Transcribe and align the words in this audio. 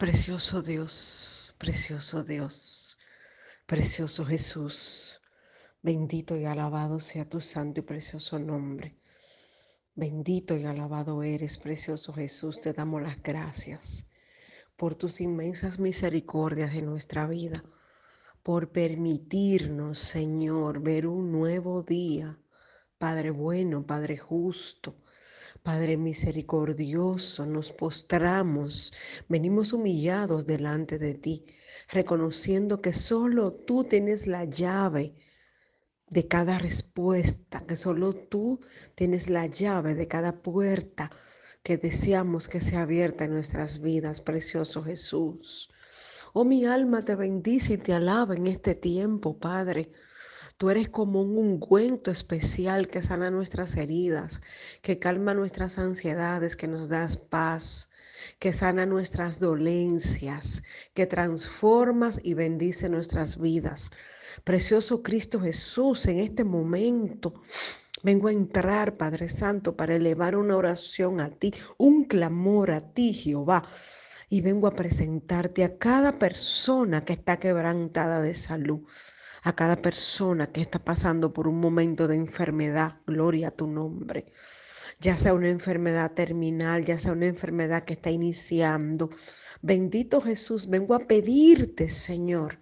Precioso 0.00 0.62
Dios, 0.62 1.54
precioso 1.58 2.24
Dios, 2.24 2.98
precioso 3.66 4.24
Jesús, 4.24 5.20
bendito 5.82 6.38
y 6.38 6.46
alabado 6.46 6.98
sea 7.00 7.28
tu 7.28 7.42
santo 7.42 7.80
y 7.80 7.82
precioso 7.82 8.38
nombre. 8.38 8.96
Bendito 9.94 10.56
y 10.56 10.64
alabado 10.64 11.22
eres, 11.22 11.58
precioso 11.58 12.14
Jesús, 12.14 12.60
te 12.60 12.72
damos 12.72 13.02
las 13.02 13.22
gracias 13.22 14.08
por 14.74 14.94
tus 14.94 15.20
inmensas 15.20 15.78
misericordias 15.78 16.72
en 16.72 16.86
nuestra 16.86 17.26
vida, 17.26 17.62
por 18.42 18.72
permitirnos, 18.72 19.98
Señor, 19.98 20.80
ver 20.80 21.06
un 21.06 21.30
nuevo 21.30 21.82
día. 21.82 22.38
Padre 22.96 23.30
bueno, 23.32 23.86
Padre 23.86 24.16
justo, 24.16 24.96
Padre 25.62 25.98
misericordioso, 25.98 27.44
nos 27.44 27.70
postramos, 27.72 28.92
venimos 29.28 29.74
humillados 29.74 30.46
delante 30.46 30.96
de 30.96 31.14
ti, 31.14 31.44
reconociendo 31.90 32.80
que 32.80 32.94
solo 32.94 33.52
tú 33.52 33.84
tienes 33.84 34.26
la 34.26 34.44
llave 34.44 35.14
de 36.08 36.26
cada 36.26 36.58
respuesta, 36.58 37.66
que 37.66 37.76
solo 37.76 38.14
tú 38.14 38.60
tienes 38.94 39.28
la 39.28 39.46
llave 39.46 39.94
de 39.94 40.08
cada 40.08 40.40
puerta 40.40 41.10
que 41.62 41.76
deseamos 41.76 42.48
que 42.48 42.60
sea 42.60 42.82
abierta 42.82 43.24
en 43.24 43.32
nuestras 43.34 43.80
vidas, 43.80 44.22
precioso 44.22 44.82
Jesús. 44.82 45.70
Oh, 46.32 46.44
mi 46.44 46.64
alma 46.64 47.04
te 47.04 47.14
bendice 47.14 47.74
y 47.74 47.78
te 47.78 47.92
alaba 47.92 48.34
en 48.34 48.46
este 48.46 48.74
tiempo, 48.74 49.38
Padre 49.38 49.92
Tú 50.60 50.68
eres 50.68 50.90
como 50.90 51.22
un 51.22 51.38
ungüento 51.38 52.10
especial 52.10 52.88
que 52.88 53.00
sana 53.00 53.30
nuestras 53.30 53.78
heridas, 53.78 54.42
que 54.82 54.98
calma 54.98 55.32
nuestras 55.32 55.78
ansiedades, 55.78 56.54
que 56.54 56.68
nos 56.68 56.90
das 56.90 57.16
paz, 57.16 57.88
que 58.38 58.52
sana 58.52 58.84
nuestras 58.84 59.40
dolencias, 59.40 60.62
que 60.92 61.06
transformas 61.06 62.20
y 62.22 62.34
bendice 62.34 62.90
nuestras 62.90 63.40
vidas. 63.40 63.90
Precioso 64.44 65.02
Cristo 65.02 65.40
Jesús, 65.40 66.04
en 66.04 66.18
este 66.20 66.44
momento 66.44 67.40
vengo 68.02 68.28
a 68.28 68.32
entrar, 68.32 68.98
Padre 68.98 69.30
Santo, 69.30 69.74
para 69.74 69.96
elevar 69.96 70.36
una 70.36 70.58
oración 70.58 71.22
a 71.22 71.30
ti, 71.30 71.54
un 71.78 72.04
clamor 72.04 72.72
a 72.72 72.80
ti, 72.82 73.14
Jehová. 73.14 73.64
Y 74.28 74.42
vengo 74.42 74.66
a 74.66 74.76
presentarte 74.76 75.64
a 75.64 75.78
cada 75.78 76.18
persona 76.18 77.06
que 77.06 77.14
está 77.14 77.38
quebrantada 77.38 78.20
de 78.20 78.34
salud 78.34 78.82
a 79.42 79.54
cada 79.54 79.76
persona 79.76 80.50
que 80.52 80.60
está 80.60 80.78
pasando 80.78 81.32
por 81.32 81.48
un 81.48 81.60
momento 81.60 82.08
de 82.08 82.16
enfermedad. 82.16 82.96
Gloria 83.06 83.48
a 83.48 83.50
tu 83.50 83.66
nombre. 83.66 84.26
Ya 85.00 85.16
sea 85.16 85.34
una 85.34 85.48
enfermedad 85.48 86.12
terminal, 86.12 86.84
ya 86.84 86.98
sea 86.98 87.12
una 87.12 87.26
enfermedad 87.26 87.84
que 87.84 87.94
está 87.94 88.10
iniciando. 88.10 89.10
Bendito 89.62 90.20
Jesús, 90.20 90.68
vengo 90.68 90.94
a 90.94 91.00
pedirte, 91.00 91.88
Señor, 91.88 92.58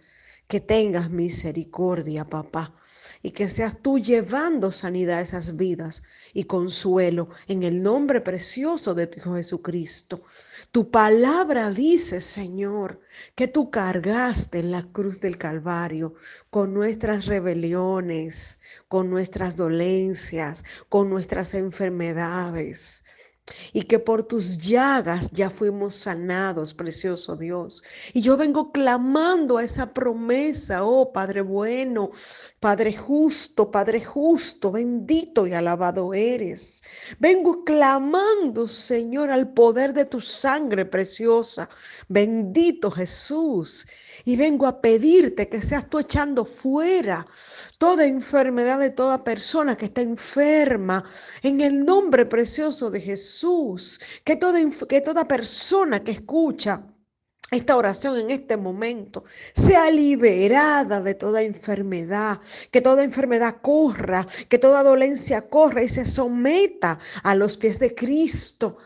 que 0.47 0.61
tengas 0.61 1.11
misericordia, 1.11 2.25
papá 2.25 2.75
y 3.23 3.31
que 3.31 3.49
seas 3.49 3.83
tú 3.83 3.99
llevando 3.99 4.71
sanidad 4.73 5.19
a 5.19 5.23
esas 5.23 5.57
vidas 5.57 6.03
y 6.33 6.45
consuelo 6.45 7.29
en 7.49 7.63
el 7.63 7.83
nombre 7.83 8.21
precioso 8.21 8.95
de 8.95 9.07
tu 9.07 9.19
Hijo 9.19 9.35
Jesucristo. 9.35 10.23
Tu 10.71 10.91
palabra 10.91 11.71
dice, 11.71 12.21
Señor, 12.21 13.01
que 13.35 13.49
tú 13.49 13.71
cargaste 13.71 14.59
en 14.59 14.71
la 14.71 14.83
cruz 14.83 15.21
del 15.21 15.39
Calvario 15.39 16.15
con 16.51 16.75
nuestras 16.75 17.27
rebeliones, 17.27 18.61
con 18.89 19.11
nuestras 19.11 19.57
dolencias, 19.57 20.65
con 20.89 21.11
nuestras 21.11 21.55
enfermedades 21.55 23.05
y 23.73 23.83
que 23.83 23.99
por 23.99 24.23
tus 24.23 24.59
llagas 24.59 25.31
ya 25.33 25.51
fuimos 25.51 25.95
sanados, 25.95 26.75
precioso 26.75 27.37
Dios. 27.37 27.83
Y 28.13 28.21
yo 28.21 28.37
vengo 28.37 28.73
clamando 28.73 29.59
a 29.59 29.65
esa 29.65 29.93
promesa, 29.93 30.85
oh 30.85 31.13
Padre 31.13 31.43
bueno, 31.43 32.11
Padre 32.61 32.97
justo, 32.97 33.71
Padre 33.71 34.05
justo, 34.05 34.73
bendito 34.73 35.47
y 35.47 35.53
alabado 35.53 36.15
eres. 36.15 36.83
Vengo 37.19 37.65
clamando, 37.65 38.67
Señor, 38.67 39.31
al 39.31 39.53
poder 39.53 39.93
de 39.93 40.05
tu 40.05 40.21
sangre 40.21 40.85
preciosa, 40.85 41.69
bendito 42.09 42.91
Jesús. 42.91 43.87
Y 44.25 44.37
vengo 44.37 44.67
a 44.67 44.81
pedirte 44.81 45.49
que 45.49 45.63
seas 45.63 45.89
tú 45.89 45.99
echando 45.99 46.45
fuera 46.45 47.27
toda 47.79 48.07
enfermedad 48.07 48.79
de 48.79 48.91
toda 48.91 49.25
persona 49.25 49.77
que 49.77 49.87
está 49.87 50.03
enferma 50.03 51.05
en 51.43 51.61
el 51.61 51.85
nombre 51.85 52.27
precioso 52.27 52.91
de 52.91 53.01
Jesús. 53.01 54.01
Que 54.25 54.37
toda, 54.37 54.61
que 54.89 55.01
toda 55.01 55.29
persona 55.29 56.03
que 56.03 56.13
escucha 56.13 56.83
esta 57.51 57.77
oración 57.77 58.19
en 58.19 58.31
este 58.31 58.57
momento 58.57 59.25
sea 59.55 59.91
liberada 59.91 61.01
de 61.01 61.15
toda 61.15 61.41
enfermedad, 61.43 62.41
que 62.71 62.83
toda 62.83 63.05
enfermedad 63.05 63.57
corra, 63.63 64.27
que 64.49 64.59
toda 64.59 64.83
dolencia 64.83 65.49
corra 65.49 65.83
y 65.83 65.89
se 65.89 66.05
someta 66.05 66.99
a 67.23 67.35
los 67.35 67.57
pies 67.57 67.79
de 67.79 67.95
Cristo. 67.95 68.77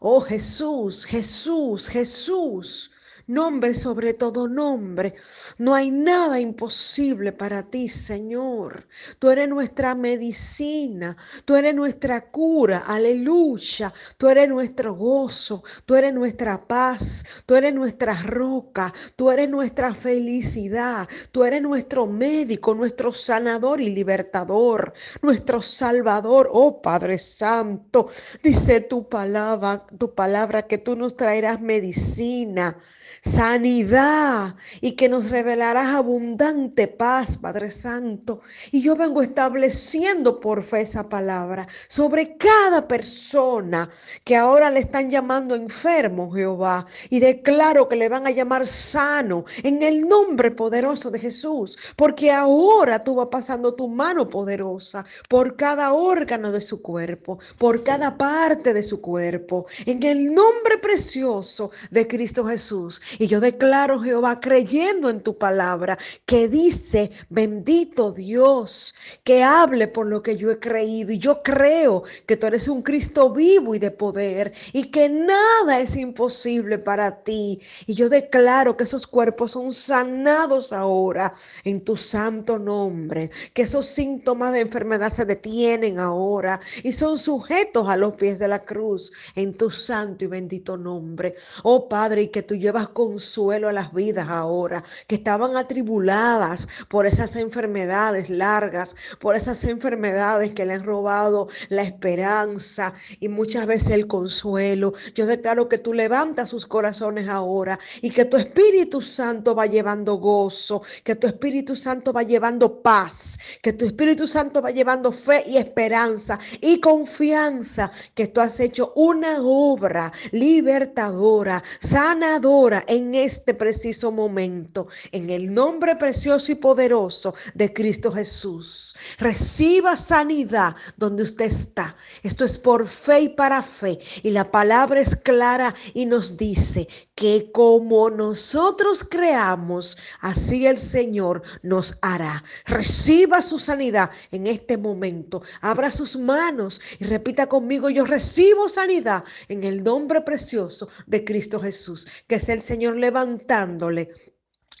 Oh 0.00 0.20
Jesús, 0.20 1.04
Jesús, 1.04 1.88
Jesús 1.88 2.90
nombre 3.28 3.74
sobre 3.74 4.14
todo 4.14 4.48
nombre. 4.48 5.14
No 5.58 5.74
hay 5.74 5.90
nada 5.90 6.40
imposible 6.40 7.32
para 7.32 7.62
ti, 7.62 7.88
Señor. 7.88 8.88
Tú 9.18 9.30
eres 9.30 9.48
nuestra 9.48 9.94
medicina, 9.94 11.16
tú 11.44 11.54
eres 11.54 11.74
nuestra 11.74 12.30
cura, 12.30 12.82
aleluya. 12.86 13.92
Tú 14.16 14.28
eres 14.28 14.48
nuestro 14.48 14.94
gozo, 14.94 15.62
tú 15.84 15.94
eres 15.94 16.14
nuestra 16.14 16.66
paz, 16.66 17.24
tú 17.46 17.54
eres 17.54 17.74
nuestra 17.74 18.14
roca, 18.22 18.92
tú 19.16 19.30
eres 19.30 19.48
nuestra 19.48 19.94
felicidad, 19.94 21.08
tú 21.30 21.44
eres 21.44 21.62
nuestro 21.62 22.06
médico, 22.06 22.74
nuestro 22.74 23.12
sanador 23.12 23.80
y 23.80 23.90
libertador, 23.90 24.94
nuestro 25.22 25.60
salvador, 25.60 26.48
oh 26.50 26.80
Padre 26.80 27.18
Santo. 27.18 28.08
Dice 28.42 28.80
tu 28.80 29.08
palabra, 29.08 29.86
tu 29.98 30.14
palabra 30.14 30.62
que 30.66 30.78
tú 30.78 30.96
nos 30.96 31.14
traerás 31.14 31.60
medicina 31.60 32.76
sanidad 33.22 34.54
y 34.80 34.92
que 34.92 35.08
nos 35.08 35.30
revelarás 35.30 35.94
abundante 35.94 36.88
paz, 36.88 37.36
Padre 37.36 37.70
Santo. 37.70 38.40
Y 38.70 38.82
yo 38.82 38.96
vengo 38.96 39.22
estableciendo 39.22 40.40
por 40.40 40.62
fe 40.62 40.82
esa 40.82 41.08
palabra 41.08 41.66
sobre 41.88 42.36
cada 42.36 42.86
persona 42.86 43.88
que 44.24 44.36
ahora 44.36 44.70
le 44.70 44.80
están 44.80 45.10
llamando 45.10 45.54
enfermo, 45.54 46.30
Jehová, 46.30 46.86
y 47.10 47.20
declaro 47.20 47.88
que 47.88 47.96
le 47.96 48.08
van 48.08 48.26
a 48.26 48.30
llamar 48.30 48.66
sano 48.66 49.44
en 49.62 49.82
el 49.82 50.08
nombre 50.08 50.50
poderoso 50.50 51.10
de 51.10 51.18
Jesús, 51.18 51.78
porque 51.96 52.30
ahora 52.30 53.02
tú 53.02 53.14
vas 53.14 53.28
pasando 53.30 53.74
tu 53.74 53.88
mano 53.88 54.28
poderosa 54.28 55.04
por 55.28 55.56
cada 55.56 55.92
órgano 55.92 56.52
de 56.52 56.60
su 56.60 56.82
cuerpo, 56.82 57.38
por 57.58 57.84
cada 57.84 58.16
parte 58.16 58.72
de 58.72 58.82
su 58.82 59.00
cuerpo, 59.00 59.66
en 59.86 60.02
el 60.02 60.32
nombre 60.32 60.78
precioso 60.80 61.70
de 61.90 62.06
Cristo 62.06 62.44
Jesús. 62.46 63.00
Y 63.18 63.26
yo 63.26 63.40
declaro, 63.40 64.00
Jehová, 64.00 64.40
creyendo 64.40 65.08
en 65.08 65.22
tu 65.22 65.38
palabra, 65.38 65.98
que 66.26 66.48
dice, 66.48 67.10
bendito 67.28 68.12
Dios, 68.12 68.94
que 69.24 69.42
hable 69.42 69.88
por 69.88 70.06
lo 70.06 70.22
que 70.22 70.36
yo 70.36 70.50
he 70.50 70.58
creído. 70.58 71.12
Y 71.12 71.18
yo 71.18 71.42
creo 71.42 72.04
que 72.26 72.36
tú 72.36 72.46
eres 72.46 72.68
un 72.68 72.82
Cristo 72.82 73.30
vivo 73.30 73.74
y 73.74 73.78
de 73.78 73.90
poder 73.90 74.52
y 74.72 74.90
que 74.90 75.08
nada 75.08 75.80
es 75.80 75.96
imposible 75.96 76.78
para 76.78 77.22
ti. 77.22 77.60
Y 77.86 77.94
yo 77.94 78.08
declaro 78.08 78.76
que 78.76 78.84
esos 78.84 79.06
cuerpos 79.06 79.52
son 79.52 79.72
sanados 79.72 80.72
ahora 80.72 81.32
en 81.64 81.82
tu 81.82 81.96
santo 81.96 82.58
nombre, 82.58 83.30
que 83.52 83.62
esos 83.62 83.86
síntomas 83.86 84.52
de 84.52 84.60
enfermedad 84.60 85.10
se 85.10 85.24
detienen 85.24 85.98
ahora 85.98 86.60
y 86.82 86.92
son 86.92 87.16
sujetos 87.18 87.88
a 87.88 87.96
los 87.96 88.14
pies 88.14 88.38
de 88.38 88.48
la 88.48 88.64
cruz 88.64 89.12
en 89.34 89.54
tu 89.54 89.70
santo 89.70 90.24
y 90.24 90.28
bendito 90.28 90.76
nombre. 90.76 91.34
Oh 91.62 91.88
Padre, 91.88 92.22
y 92.22 92.28
que 92.28 92.42
tú 92.42 92.54
llevas 92.54 92.87
consuelo 92.88 93.68
a 93.68 93.72
las 93.72 93.92
vidas 93.92 94.28
ahora, 94.28 94.82
que 95.06 95.16
estaban 95.16 95.56
atribuladas 95.56 96.68
por 96.88 97.06
esas 97.06 97.36
enfermedades 97.36 98.30
largas, 98.30 98.94
por 99.18 99.36
esas 99.36 99.64
enfermedades 99.64 100.52
que 100.52 100.66
le 100.66 100.74
han 100.74 100.84
robado 100.84 101.48
la 101.68 101.82
esperanza 101.82 102.92
y 103.20 103.28
muchas 103.28 103.66
veces 103.66 103.90
el 103.90 104.06
consuelo. 104.06 104.92
Yo 105.14 105.26
declaro 105.26 105.68
que 105.68 105.78
tú 105.78 105.92
levantas 105.92 106.50
sus 106.50 106.66
corazones 106.66 107.28
ahora 107.28 107.78
y 108.02 108.10
que 108.10 108.24
tu 108.24 108.36
Espíritu 108.36 109.00
Santo 109.00 109.54
va 109.54 109.66
llevando 109.66 110.16
gozo, 110.16 110.82
que 111.04 111.14
tu 111.14 111.26
Espíritu 111.26 111.74
Santo 111.76 112.12
va 112.12 112.22
llevando 112.22 112.82
paz, 112.82 113.38
que 113.62 113.72
tu 113.72 113.84
Espíritu 113.84 114.26
Santo 114.26 114.62
va 114.62 114.70
llevando 114.70 115.12
fe 115.12 115.44
y 115.46 115.56
esperanza 115.56 116.38
y 116.60 116.80
confianza 116.80 117.90
que 118.14 118.28
tú 118.28 118.40
has 118.40 118.60
hecho 118.60 118.92
una 118.96 119.38
obra 119.40 120.12
libertadora, 120.32 121.62
sanadora 121.80 122.77
en 122.86 123.14
este 123.14 123.54
preciso 123.54 124.12
momento, 124.12 124.88
en 125.12 125.30
el 125.30 125.52
nombre 125.52 125.96
precioso 125.96 126.52
y 126.52 126.54
poderoso 126.54 127.34
de 127.54 127.72
Cristo 127.72 128.12
Jesús. 128.12 128.94
Reciba 129.18 129.96
sanidad 129.96 130.76
donde 130.96 131.22
usted 131.22 131.46
está. 131.46 131.96
Esto 132.22 132.44
es 132.44 132.58
por 132.58 132.86
fe 132.86 133.20
y 133.22 133.28
para 133.30 133.62
fe. 133.62 133.98
Y 134.22 134.30
la 134.30 134.50
palabra 134.50 135.00
es 135.00 135.16
clara 135.16 135.74
y 135.94 136.06
nos 136.06 136.36
dice 136.36 136.88
que 137.14 137.50
como 137.52 138.10
nosotros 138.10 139.02
creamos, 139.02 139.98
así 140.20 140.66
el 140.66 140.78
Señor 140.78 141.42
nos 141.62 141.96
hará. 142.02 142.44
Reciba 142.64 143.42
su 143.42 143.58
sanidad 143.58 144.10
en 144.30 144.46
este 144.46 144.76
momento. 144.76 145.42
Abra 145.60 145.90
sus 145.90 146.16
manos 146.16 146.80
y 146.98 147.04
repita 147.04 147.48
conmigo, 147.48 147.90
yo 147.90 148.04
recibo 148.04 148.68
sanidad 148.68 149.24
en 149.48 149.64
el 149.64 149.82
nombre 149.82 150.20
precioso 150.20 150.88
de 151.06 151.24
Cristo 151.24 151.60
Jesús. 151.60 152.06
Que 152.26 152.38
sea 152.38 152.54
el 152.54 152.62
Señor 152.68 152.96
levantándole 152.96 154.02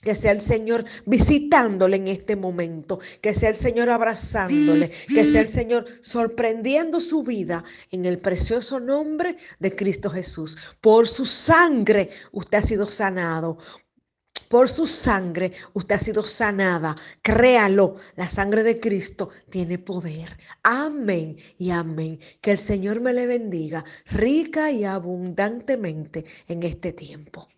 que 0.02 0.14
sea 0.14 0.32
el 0.32 0.40
Señor 0.40 0.84
visitándole 1.06 1.96
en 1.96 2.08
este 2.08 2.36
momento, 2.36 3.00
que 3.20 3.34
sea 3.34 3.48
el 3.48 3.56
Señor 3.56 3.90
abrazándole, 3.90 4.90
que 5.08 5.24
sea 5.24 5.40
el 5.40 5.48
Señor 5.48 5.86
sorprendiendo 6.02 7.00
su 7.00 7.22
vida 7.22 7.64
en 7.90 8.04
el 8.04 8.18
precioso 8.18 8.78
nombre 8.78 9.36
de 9.58 9.74
Cristo 9.74 10.08
Jesús. 10.08 10.56
Por 10.80 11.08
su 11.08 11.26
sangre 11.26 12.10
usted 12.30 12.58
ha 12.58 12.62
sido 12.62 12.86
sanado. 12.86 13.58
Por 14.48 14.68
su 14.68 14.86
sangre 14.86 15.52
usted 15.74 15.96
ha 15.96 16.00
sido 16.00 16.22
sanada. 16.22 16.94
Créalo, 17.20 17.96
la 18.16 18.30
sangre 18.30 18.62
de 18.62 18.78
Cristo 18.78 19.30
tiene 19.50 19.78
poder. 19.78 20.38
Amén 20.62 21.36
y 21.58 21.70
amén. 21.70 22.20
Que 22.40 22.52
el 22.52 22.58
Señor 22.58 23.00
me 23.00 23.12
le 23.12 23.26
bendiga 23.26 23.84
rica 24.06 24.70
y 24.70 24.84
abundantemente 24.84 26.24
en 26.46 26.62
este 26.62 26.92
tiempo. 26.92 27.48